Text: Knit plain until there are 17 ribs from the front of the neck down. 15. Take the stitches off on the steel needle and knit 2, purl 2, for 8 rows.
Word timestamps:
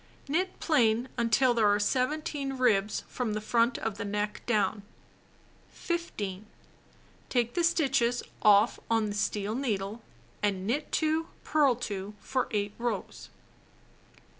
Knit 0.27 0.59
plain 0.59 1.09
until 1.15 1.53
there 1.53 1.67
are 1.67 1.79
17 1.79 2.53
ribs 2.53 3.03
from 3.07 3.33
the 3.33 3.39
front 3.39 3.77
of 3.77 3.99
the 3.99 4.03
neck 4.03 4.41
down. 4.47 4.81
15. 5.73 6.47
Take 7.29 7.53
the 7.53 7.63
stitches 7.63 8.23
off 8.41 8.79
on 8.89 9.09
the 9.11 9.15
steel 9.15 9.53
needle 9.53 10.01
and 10.41 10.65
knit 10.65 10.91
2, 10.91 11.27
purl 11.43 11.75
2, 11.75 12.15
for 12.19 12.47
8 12.51 12.73
rows. 12.79 13.29